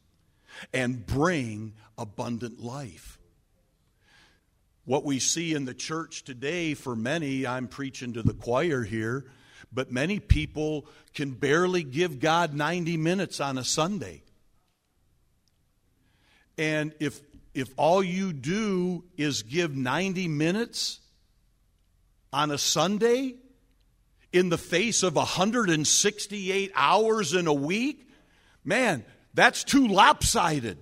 [0.73, 3.17] and bring abundant life.
[4.85, 9.25] What we see in the church today, for many, I'm preaching to the choir here,
[9.71, 14.23] but many people can barely give God 90 minutes on a Sunday.
[16.57, 17.21] And if,
[17.53, 20.99] if all you do is give 90 minutes
[22.33, 23.35] on a Sunday
[24.33, 28.07] in the face of 168 hours in a week,
[28.63, 30.77] man, that's too lopsided.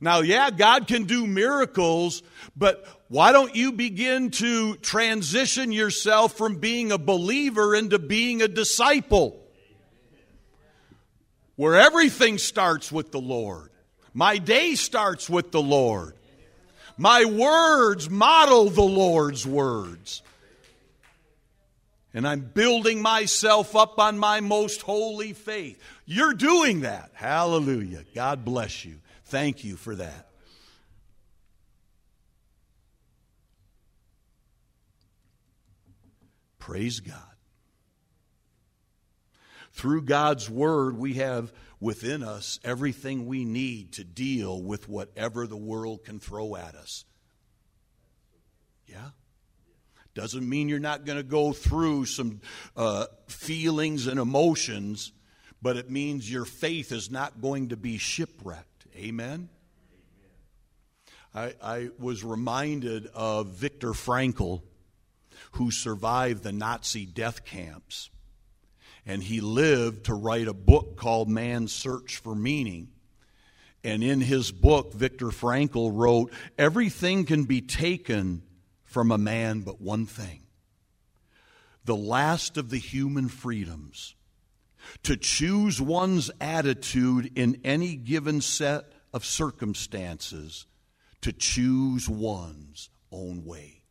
[0.00, 2.22] Now, yeah, God can do miracles,
[2.54, 8.48] but why don't you begin to transition yourself from being a believer into being a
[8.48, 9.42] disciple?
[11.54, 13.70] Where everything starts with the Lord.
[14.12, 16.14] My day starts with the Lord.
[16.98, 20.22] My words model the Lord's words.
[22.16, 25.78] And I'm building myself up on my most holy faith.
[26.06, 27.10] You're doing that.
[27.12, 28.04] Hallelujah.
[28.14, 29.00] God bless you.
[29.26, 30.30] Thank you for that.
[36.58, 37.20] Praise God.
[39.72, 45.54] Through God's Word, we have within us everything we need to deal with whatever the
[45.54, 47.04] world can throw at us.
[48.86, 49.10] Yeah?
[50.16, 52.40] Doesn't mean you're not going to go through some
[52.74, 55.12] uh, feelings and emotions,
[55.60, 58.86] but it means your faith is not going to be shipwrecked.
[58.96, 59.50] Amen?
[61.34, 64.62] I, I was reminded of Viktor Frankl,
[65.52, 68.08] who survived the Nazi death camps.
[69.04, 72.88] And he lived to write a book called Man's Search for Meaning.
[73.84, 78.44] And in his book, Viktor Frankl wrote, Everything can be taken
[78.96, 80.40] from a man but one thing
[81.84, 84.14] the last of the human freedoms
[85.02, 90.64] to choose one's attitude in any given set of circumstances
[91.20, 93.82] to choose one's own way.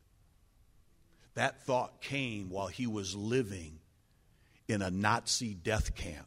[1.35, 3.77] That thought came while he was living
[4.67, 6.25] in a Nazi death camp.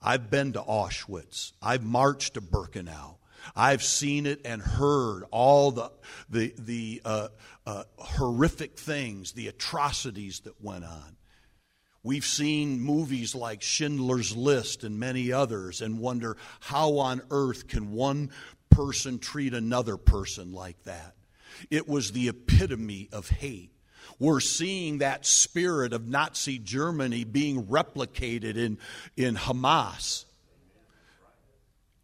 [0.00, 1.50] I've been to Auschwitz.
[1.60, 3.17] I've marched to Birkenau.
[3.54, 5.90] I've seen it and heard all the,
[6.28, 7.28] the, the uh,
[7.66, 11.16] uh, horrific things, the atrocities that went on.
[12.02, 17.92] We've seen movies like Schindler's List and many others and wonder how on earth can
[17.92, 18.30] one
[18.70, 21.14] person treat another person like that?
[21.70, 23.72] It was the epitome of hate.
[24.18, 28.78] We're seeing that spirit of Nazi Germany being replicated in,
[29.16, 30.24] in Hamas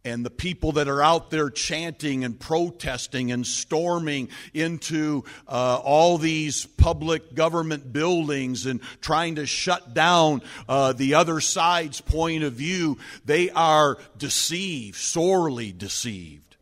[0.05, 6.19] and the people that are out there chanting and protesting and storming into uh, all
[6.19, 12.53] these public government buildings and trying to shut down uh, the other side's point of
[12.53, 16.55] view, they are deceived, sorely deceived.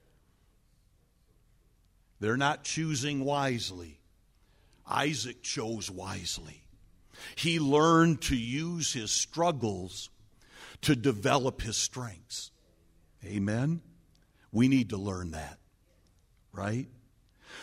[2.22, 4.00] They're not choosing wisely.
[4.88, 6.64] Isaac chose wisely.
[7.36, 10.10] He learned to use his struggles
[10.82, 12.52] to develop his strengths.
[13.26, 13.82] Amen?
[14.52, 15.58] We need to learn that,
[16.52, 16.88] right?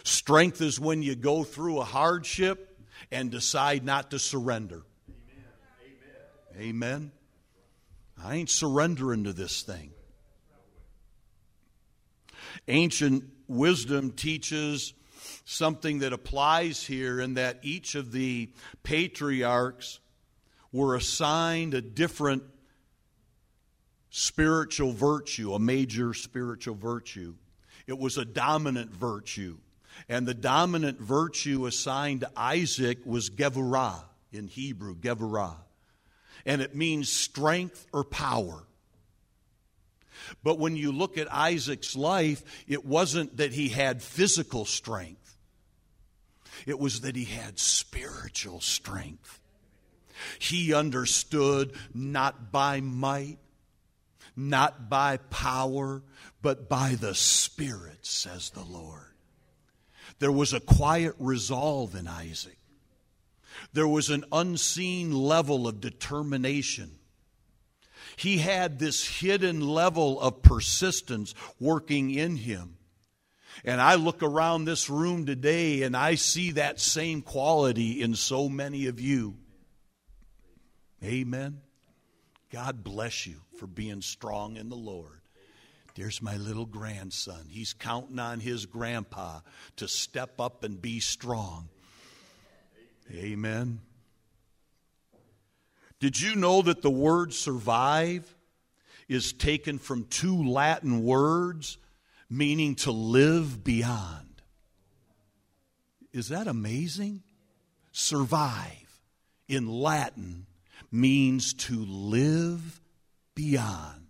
[0.03, 2.79] Strength is when you go through a hardship
[3.11, 4.83] and decide not to surrender.
[6.57, 6.69] Amen.
[6.69, 7.13] Amen.
[8.23, 9.93] I ain't surrendering to this thing.
[12.69, 14.93] Ancient wisdom teaches
[15.45, 18.51] something that applies here in that each of the
[18.83, 20.01] patriarchs
[20.73, 22.43] were assigned a different
[24.11, 27.35] spiritual virtue, a major spiritual virtue.
[27.87, 29.57] It was a dominant virtue.
[30.09, 35.57] And the dominant virtue assigned to Isaac was Gevurah in Hebrew, Gevurah.
[36.47, 38.65] And it means strength or power.
[40.43, 45.37] But when you look at Isaac's life, it wasn't that he had physical strength,
[46.67, 49.39] it was that he had spiritual strength.
[50.39, 53.39] He understood not by might,
[54.49, 56.03] not by power,
[56.43, 59.15] but by the Spirit, says the Lord.
[60.19, 62.59] There was a quiet resolve in Isaac.
[63.73, 66.93] There was an unseen level of determination.
[68.17, 72.77] He had this hidden level of persistence working in him.
[73.65, 78.49] And I look around this room today and I see that same quality in so
[78.49, 79.37] many of you.
[81.03, 81.61] Amen.
[82.51, 85.21] God bless you for being strong in the Lord.
[85.95, 87.47] There's my little grandson.
[87.49, 89.41] He's counting on his grandpa
[89.77, 91.69] to step up and be strong.
[93.13, 93.81] Amen.
[95.99, 98.35] Did you know that the word survive
[99.09, 101.77] is taken from two Latin words
[102.31, 104.43] meaning to live beyond?
[106.13, 107.23] Is that amazing?
[107.93, 109.01] Survive
[109.49, 110.47] in Latin
[110.91, 112.81] means to live
[113.35, 114.07] beyond.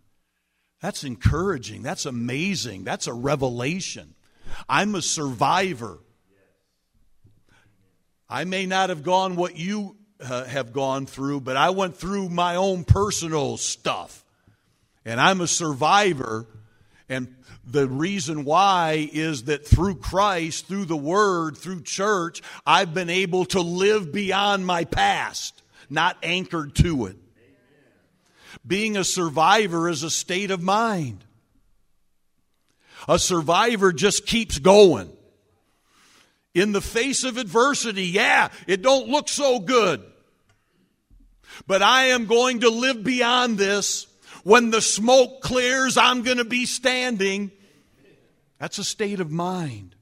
[0.81, 1.83] That's encouraging.
[1.83, 2.85] That's amazing.
[2.85, 4.15] That's a revelation.
[4.69, 5.99] I'm a survivor.
[8.29, 12.29] I may not have gone what you uh, have gone through, but I went through
[12.29, 14.25] my own personal stuff.
[15.05, 16.47] And I'm a survivor.
[17.09, 23.11] And the reason why is that through Christ, through the Word, through church, I've been
[23.11, 25.60] able to live beyond my past,
[25.91, 27.17] not anchored to it.
[28.67, 31.25] Being a survivor is a state of mind.
[33.09, 35.11] A survivor just keeps going.
[36.53, 40.03] In the face of adversity, yeah, it don't look so good.
[41.67, 44.07] But I am going to live beyond this.
[44.43, 47.51] When the smoke clears, I'm going to be standing.
[48.59, 49.95] That's a state of mind.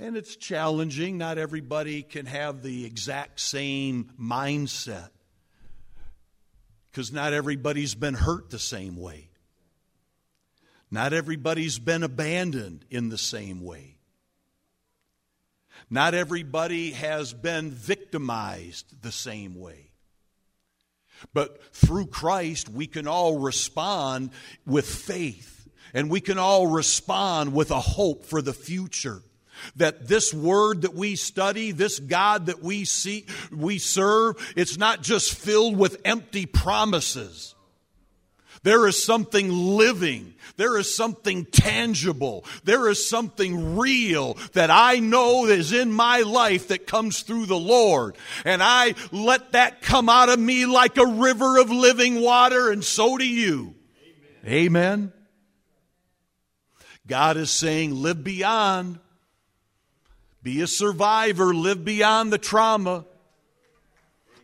[0.00, 1.18] And it's challenging.
[1.18, 5.10] Not everybody can have the exact same mindset
[6.90, 9.28] because not everybody's been hurt the same way.
[10.90, 13.98] Not everybody's been abandoned in the same way.
[15.90, 19.90] Not everybody has been victimized the same way.
[21.34, 24.30] But through Christ, we can all respond
[24.64, 29.22] with faith and we can all respond with a hope for the future
[29.76, 35.02] that this word that we study, this God that we see, we serve, it's not
[35.02, 37.54] just filled with empty promises.
[38.62, 40.34] There is something living.
[40.56, 42.44] There is something tangible.
[42.64, 47.58] There is something real that I know is in my life that comes through the
[47.58, 48.16] Lord.
[48.44, 52.84] And I let that come out of me like a river of living water, and
[52.84, 53.74] so do you.
[54.44, 54.52] Amen.
[54.52, 55.12] Amen.
[57.06, 58.98] God is saying, live beyond
[60.42, 61.54] be a survivor.
[61.54, 63.04] Live beyond the trauma.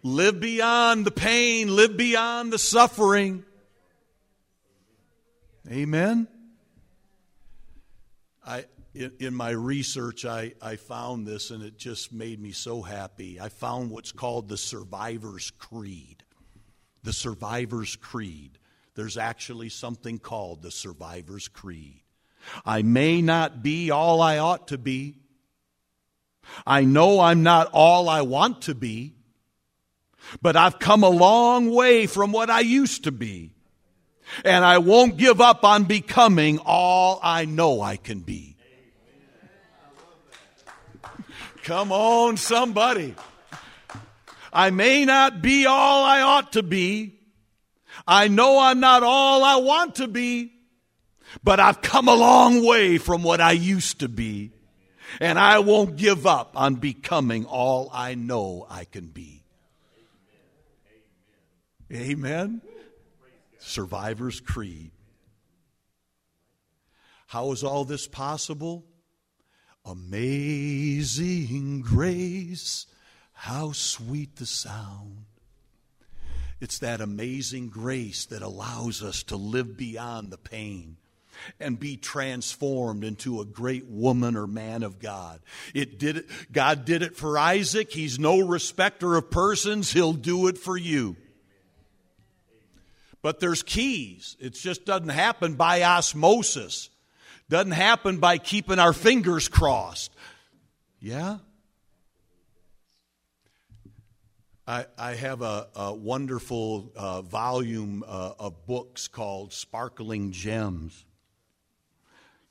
[0.03, 1.75] Live beyond the pain.
[1.75, 3.45] Live beyond the suffering.
[5.71, 6.29] Amen.
[8.47, 13.41] I, in, my research, I, I found this and it just made me so happy.
[13.41, 16.23] I found what's called the Survivor's Creed.
[17.03, 18.59] The Survivor's Creed.
[18.95, 22.03] There's actually something called the Survivor's Creed.
[22.65, 25.17] I may not be all I ought to be.
[26.67, 29.15] I know I'm not all I want to be,
[30.43, 33.53] but I've come a long way from what I used to be.
[34.45, 38.57] And I won't give up on becoming all I know I can be.
[41.63, 43.15] Come on, somebody.
[44.53, 47.19] I may not be all I ought to be.
[48.07, 50.53] I know I'm not all I want to be,
[51.43, 54.53] but I've come a long way from what I used to be
[55.21, 59.43] and I won't give up on becoming all I know I can be.
[61.93, 62.63] Amen.
[63.59, 64.91] Survivor's Creed.
[67.27, 68.85] How is all this possible?
[69.85, 72.87] Amazing grace,
[73.33, 75.27] how sweet the sound.
[76.61, 80.97] It's that amazing grace that allows us to live beyond the pain
[81.61, 85.41] and be transformed into a great woman or man of God.
[85.75, 87.93] It did it, God did it for Isaac.
[87.93, 89.93] He's no respecter of persons.
[89.93, 91.17] He'll do it for you.
[93.23, 94.37] But there's keys.
[94.39, 96.91] It just doesn't happen by osmosis.
[97.49, 100.13] Doesn't happen by keeping our fingers crossed.
[101.01, 101.39] Yeah?
[104.67, 111.05] I, I have a, a wonderful uh, volume uh, of books called Sparkling Gems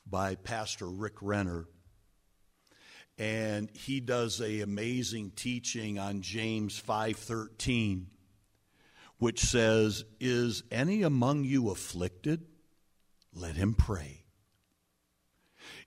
[0.05, 1.67] by Pastor Rick Renner.
[3.17, 8.07] And he does a amazing teaching on James 5:13
[9.17, 12.45] which says, "Is any among you afflicted?
[13.31, 14.25] Let him pray.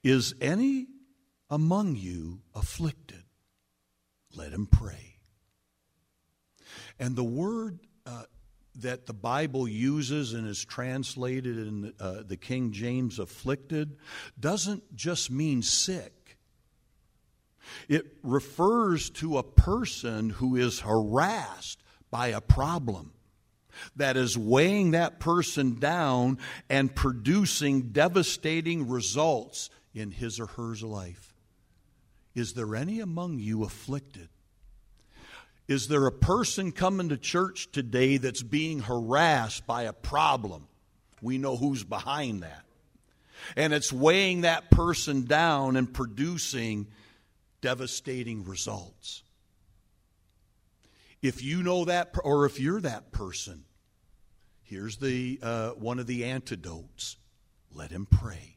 [0.03, 0.89] Is any
[1.51, 3.25] among you afflicted?
[4.33, 5.21] Let him pray."
[6.99, 7.87] And the word
[8.77, 13.97] that the Bible uses and is translated in uh, the King James afflicted
[14.39, 16.37] doesn't just mean sick.
[17.89, 23.13] It refers to a person who is harassed by a problem.
[23.97, 26.39] that is weighing that person down
[26.69, 31.35] and producing devastating results in his or her life.
[32.35, 34.29] Is there any among you afflicted?
[35.69, 40.67] Is there a person coming to church today that's being harassed by a problem?
[41.21, 42.65] We know who's behind that.
[43.55, 46.89] And it's weighing that person down and producing
[47.61, 49.23] devastating results.
[51.21, 53.65] If you know that, or if you're that person,
[54.63, 57.17] here's the uh, one of the antidotes:
[57.73, 58.57] let him pray.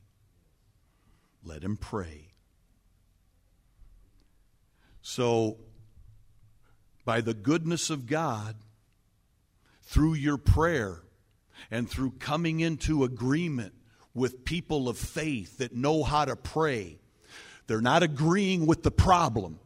[1.44, 2.28] Let him pray.
[5.02, 5.58] So,
[7.06, 8.56] by the goodness of God,
[9.84, 11.02] through your prayer
[11.70, 13.74] and through coming into agreement
[14.14, 16.98] with people of faith that know how to pray,
[17.68, 19.60] they're not agreeing with the problem.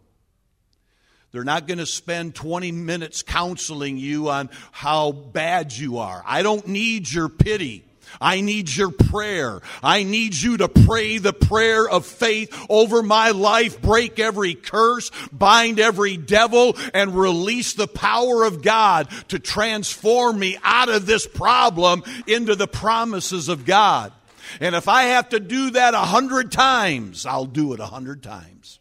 [1.32, 6.24] They're not going to spend 20 minutes counseling you on how bad you are.
[6.26, 7.85] I don't need your pity.
[8.20, 9.62] I need your prayer.
[9.84, 15.12] I need you to pray the prayer of faith over my life, break every curse,
[15.32, 21.28] bind every devil, and release the power of God to transform me out of this
[21.28, 24.12] problem into the promises of God.
[24.60, 28.24] And if I have to do that a hundred times, I'll do it a hundred
[28.24, 28.80] times.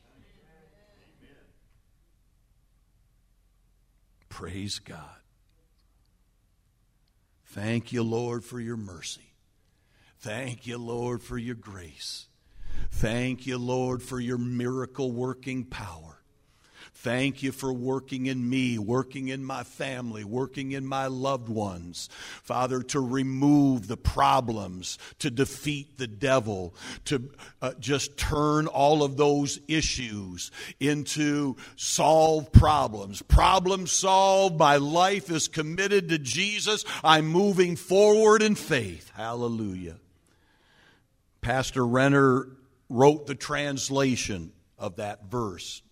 [4.28, 4.98] Praise God.
[7.54, 9.32] Thank you, Lord, for your mercy.
[10.18, 12.26] Thank you, Lord, for your grace.
[12.90, 16.13] Thank you, Lord, for your miracle working power.
[17.04, 22.08] Thank you for working in me, working in my family, working in my loved ones.
[22.42, 26.74] Father, to remove the problems, to defeat the devil,
[27.04, 27.30] to
[27.60, 30.50] uh, just turn all of those issues
[30.80, 33.20] into solve problems.
[33.20, 34.58] Problem solved.
[34.58, 36.86] My life is committed to Jesus.
[37.04, 39.12] I'm moving forward in faith.
[39.14, 39.96] Hallelujah.
[41.42, 42.48] Pastor Renner
[42.88, 45.82] wrote the translation of that verse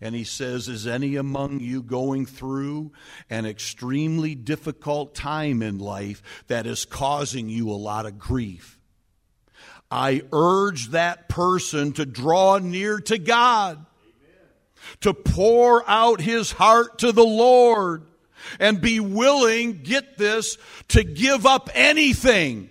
[0.00, 2.92] and he says, Is any among you going through
[3.28, 8.78] an extremely difficult time in life that is causing you a lot of grief?
[9.90, 14.98] I urge that person to draw near to God, Amen.
[15.00, 18.04] to pour out his heart to the Lord,
[18.58, 20.56] and be willing, get this,
[20.88, 22.70] to give up anything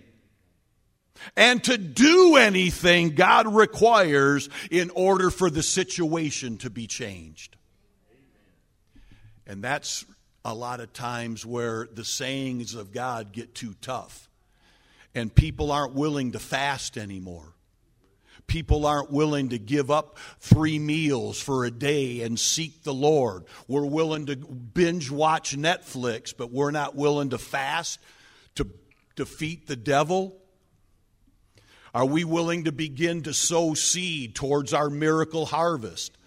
[1.36, 7.56] and to do anything God requires in order for the situation to be changed.
[9.46, 10.06] And that's
[10.46, 14.30] a lot of times where the sayings of God get too tough.
[15.16, 17.54] And people aren't willing to fast anymore.
[18.48, 23.46] People aren't willing to give up three meals for a day and seek the Lord.
[23.68, 28.00] We're willing to binge watch Netflix, but we're not willing to fast
[28.56, 28.68] to
[29.16, 30.36] defeat the devil.
[31.94, 36.18] Are we willing to begin to sow seed towards our miracle harvest?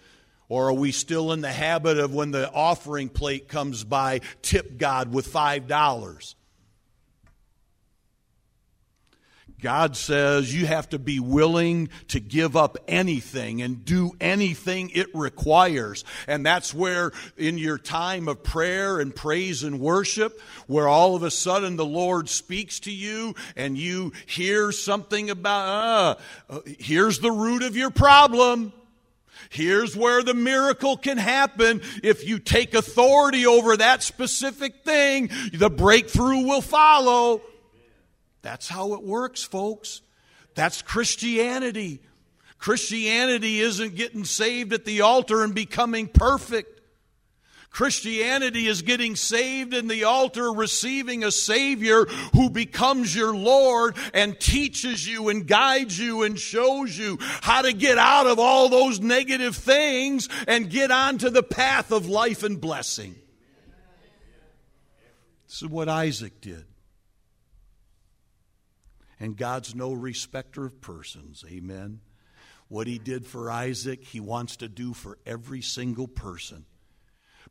[0.49, 4.77] Or are we still in the habit of when the offering plate comes by, tip
[4.77, 6.35] God with $5?
[9.63, 15.07] God says you have to be willing to give up anything and do anything it
[15.15, 16.03] requires.
[16.27, 21.23] And that's where, in your time of prayer and praise and worship, where all of
[21.23, 27.31] a sudden the Lord speaks to you and you hear something about, uh, here's the
[27.31, 28.73] root of your problem.
[29.49, 31.81] Here's where the miracle can happen.
[32.03, 37.41] If you take authority over that specific thing, the breakthrough will follow.
[38.43, 40.01] That's how it works, folks.
[40.53, 42.01] That's Christianity.
[42.59, 46.81] Christianity isn't getting saved at the altar and becoming perfect.
[47.71, 54.39] Christianity is getting saved in the altar, receiving a Savior who becomes your Lord and
[54.39, 58.99] teaches you and guides you and shows you how to get out of all those
[58.99, 63.15] negative things and get onto the path of life and blessing.
[65.47, 66.65] This is what Isaac did.
[69.23, 71.45] And God's no respecter of persons.
[71.47, 72.01] Amen.
[72.67, 76.65] What he did for Isaac, he wants to do for every single person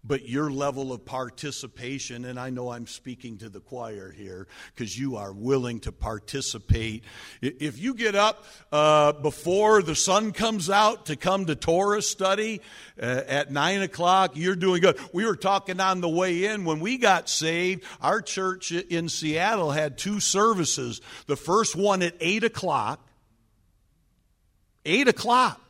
[0.05, 4.98] but your level of participation, and I know I'm speaking to the choir here because
[4.98, 7.05] you are willing to participate.
[7.40, 12.61] If you get up uh, before the sun comes out to come to Torah study
[13.00, 14.98] uh, at 9 o'clock, you're doing good.
[15.12, 19.70] We were talking on the way in when we got saved, our church in Seattle
[19.70, 21.00] had two services.
[21.26, 23.07] The first one at 8 o'clock,
[24.84, 25.61] 8 o'clock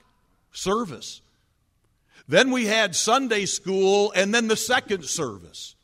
[0.53, 1.21] service.
[2.33, 5.75] Then we had Sunday school and then the second service.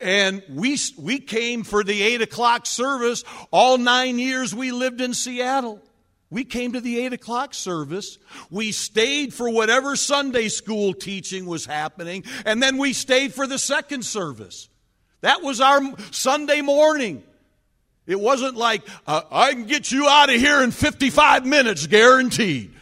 [0.00, 5.12] And we, we came for the 8 o'clock service all nine years we lived in
[5.12, 5.78] Seattle.
[6.30, 8.16] We came to the 8 o'clock service.
[8.50, 13.58] We stayed for whatever Sunday school teaching was happening, and then we stayed for the
[13.58, 14.70] second service.
[15.20, 15.82] That was our
[16.12, 17.22] Sunday morning.
[18.06, 22.72] It wasn't like, uh, I can get you out of here in 55 minutes, guaranteed.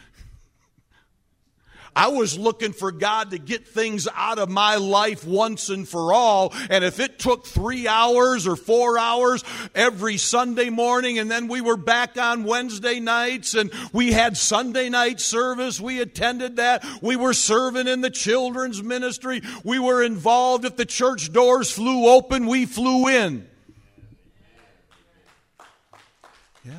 [1.95, 6.13] I was looking for God to get things out of my life once and for
[6.13, 6.53] all.
[6.69, 9.43] And if it took three hours or four hours
[9.75, 14.87] every Sunday morning, and then we were back on Wednesday nights and we had Sunday
[14.89, 16.85] night service, we attended that.
[17.01, 19.41] We were serving in the children's ministry.
[19.63, 20.63] We were involved.
[20.63, 23.47] If the church doors flew open, we flew in.
[26.63, 26.73] Yeah.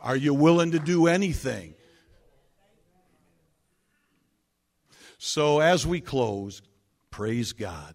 [0.00, 1.73] Are you willing to do anything?
[5.26, 6.60] So, as we close,
[7.10, 7.94] praise God.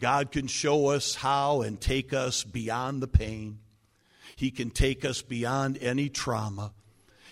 [0.00, 3.58] God can show us how and take us beyond the pain.
[4.34, 6.72] He can take us beyond any trauma.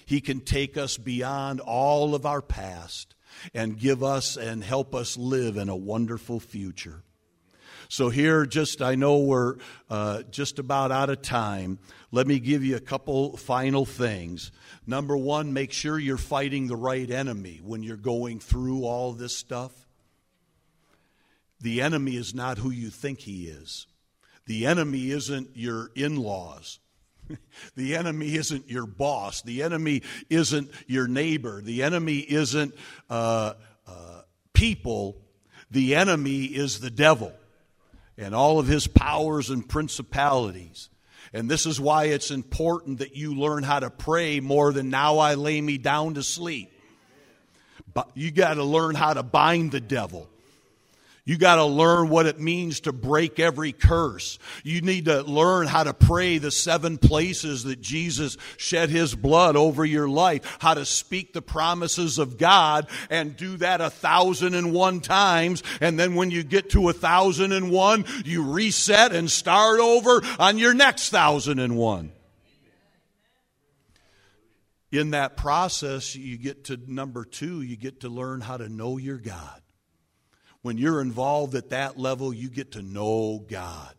[0.05, 3.15] He can take us beyond all of our past
[3.55, 7.03] and give us and help us live in a wonderful future.
[7.93, 9.57] So, here, just I know we're
[9.91, 11.81] uh, just about out of time.
[12.13, 14.53] Let me give you a couple final things.
[14.87, 19.37] Number one, make sure you're fighting the right enemy when you're going through all this
[19.37, 19.73] stuff.
[21.61, 23.89] The enemy is not who you think he is.
[24.47, 26.79] The enemy isn't your in laws.
[27.75, 29.43] the enemy isn't your boss.
[29.43, 31.61] The enemy isn't your neighbor.
[31.61, 32.73] The enemy isn't
[33.11, 34.23] uh, uh,
[34.53, 35.17] people.
[35.73, 37.33] The enemy is the devil
[38.21, 40.91] and all of his powers and principalities.
[41.33, 45.19] And this is why it's important that you learn how to pray more than now
[45.19, 46.71] I lay me down to sleep.
[47.93, 50.29] But you got to learn how to bind the devil.
[51.31, 54.41] You got to learn what it means to break every curse.
[54.65, 59.55] You need to learn how to pray the seven places that Jesus shed his blood
[59.55, 64.57] over your life, how to speak the promises of God and do that a thousand
[64.57, 65.63] and one times.
[65.81, 70.23] And then when you get to a thousand and one, you reset and start over
[70.41, 72.11] on your next thousand and one.
[74.91, 78.97] In that process, you get to number two, you get to learn how to know
[78.97, 79.60] your God.
[80.63, 83.95] When you're involved at that level, you get to know God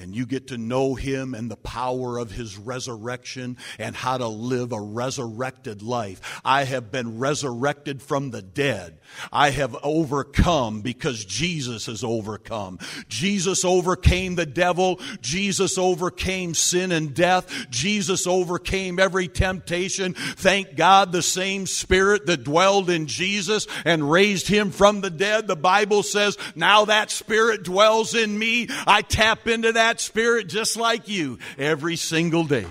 [0.00, 4.28] and you get to know him and the power of his resurrection and how to
[4.28, 6.40] live a resurrected life.
[6.44, 8.98] I have been resurrected from the dead.
[9.32, 12.78] I have overcome because Jesus has overcome.
[13.08, 15.00] Jesus overcame the devil.
[15.20, 17.52] Jesus overcame sin and death.
[17.68, 20.14] Jesus overcame every temptation.
[20.14, 25.48] Thank God the same spirit that dwelled in Jesus and raised him from the dead.
[25.48, 28.68] The Bible says now that spirit dwells in me.
[28.86, 32.66] I tap into that that spirit just like you every single day.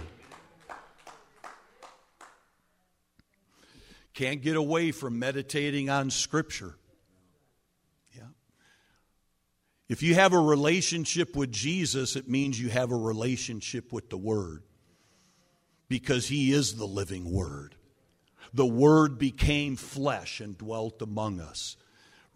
[4.14, 6.76] Can't get away from meditating on Scripture.
[8.16, 8.28] Yeah.
[9.90, 14.18] If you have a relationship with Jesus, it means you have a relationship with the
[14.18, 14.62] Word
[15.88, 17.76] because He is the living Word.
[18.54, 21.78] The Word became flesh and dwelt among us,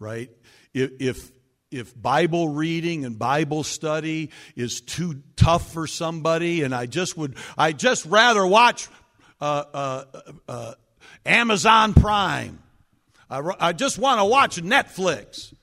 [0.00, 0.30] right?
[0.74, 1.30] If, if
[1.72, 7.36] if Bible reading and Bible study is too tough for somebody, and I just would,
[7.56, 8.88] I just rather watch
[9.40, 10.04] uh, uh,
[10.48, 10.74] uh,
[11.24, 12.62] Amazon Prime.
[13.30, 15.54] I, I just want to watch Netflix.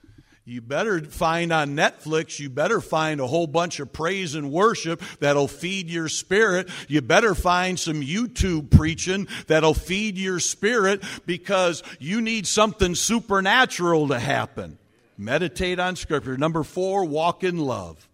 [0.49, 4.99] You better find on Netflix, you better find a whole bunch of praise and worship
[5.19, 6.69] that'll feed your spirit.
[6.87, 14.07] You better find some YouTube preaching that'll feed your spirit because you need something supernatural
[14.07, 14.78] to happen.
[15.19, 16.37] Meditate on Scripture.
[16.37, 18.07] Number four, walk in love.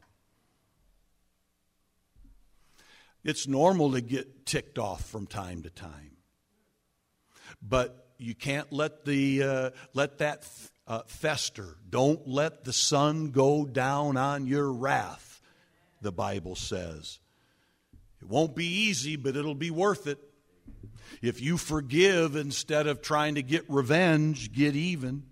[3.23, 6.17] It's normal to get ticked off from time to time,
[7.61, 10.47] but you can't let the uh, let that
[10.87, 11.75] uh, fester.
[11.87, 15.41] Don't let the sun go down on your wrath.
[16.01, 17.19] The Bible says
[18.19, 20.17] it won't be easy, but it'll be worth it.
[21.21, 25.23] If you forgive instead of trying to get revenge, get even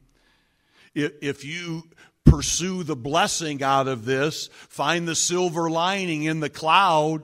[0.96, 1.84] if you
[2.26, 7.24] pursue the blessing out of this, find the silver lining in the cloud.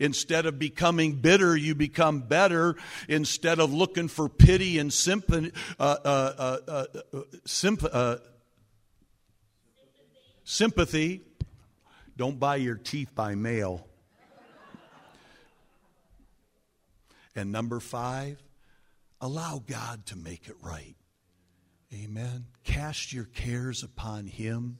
[0.00, 2.76] Instead of becoming bitter, you become better.
[3.08, 8.16] Instead of looking for pity and sympathy, uh, uh, uh, uh symp- uh,
[10.42, 11.22] sympathy,
[12.16, 13.86] don't buy your teeth by mail.
[17.36, 18.40] And number five,
[19.20, 20.94] allow God to make it right.
[21.92, 22.46] Amen.
[22.64, 24.78] Cast your cares upon Him.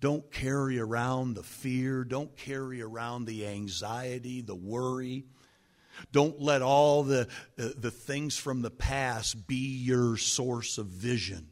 [0.00, 2.04] Don't carry around the fear.
[2.04, 5.24] Don't carry around the anxiety, the worry.
[6.12, 11.48] Don't let all the, the, the, things from the past be your source of vision.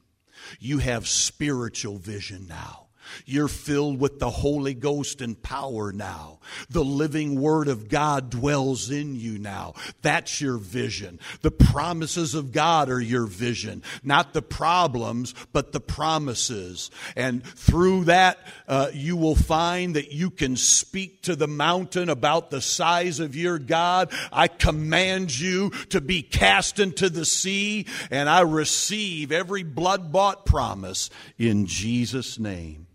[0.60, 2.83] You have spiritual vision now.
[3.26, 6.40] You're filled with the Holy Ghost and power now.
[6.70, 9.74] The living Word of God dwells in you now.
[10.02, 11.18] That's your vision.
[11.42, 13.82] The promises of God are your vision.
[14.02, 16.90] Not the problems, but the promises.
[17.16, 18.38] And through that,
[18.68, 23.36] uh, you will find that you can speak to the mountain about the size of
[23.36, 24.12] your God.
[24.32, 30.46] I command you to be cast into the sea, and I receive every blood bought
[30.46, 32.86] promise in Jesus' name.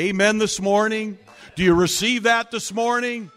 [0.00, 1.18] Amen this morning.
[1.56, 3.30] Do you receive that this morning?